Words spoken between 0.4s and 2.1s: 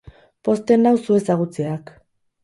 Pozten nau zu ezagutzeak